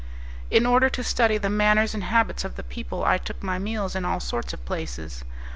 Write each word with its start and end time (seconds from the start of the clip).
In 0.49 0.65
order 0.65 0.89
to 0.89 1.03
study 1.03 1.37
the 1.37 1.51
manners 1.51 1.93
and 1.93 2.03
habits 2.05 2.43
of 2.43 2.55
the 2.55 2.63
people, 2.63 3.03
I 3.05 3.19
took 3.19 3.43
my 3.43 3.59
meals 3.59 3.95
in 3.95 4.03
all 4.03 4.19
sorts 4.19 4.51
of 4.51 4.65
places. 4.65 5.23